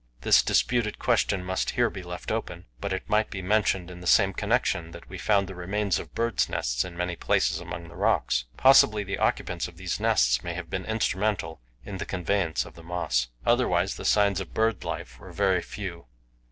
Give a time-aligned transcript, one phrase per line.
[0.21, 4.07] This disputed question must here be left open, but it may be mentioned in the
[4.07, 7.95] same connection that we found the remains of birds' nests in many places among the
[7.95, 8.45] rocks.
[8.57, 12.81] Possibly the occupants of these nests may have been instrumental in the conveyance of the
[12.81, 13.27] moss.
[13.45, 16.07] Otherwise, the signs of bird life were very few.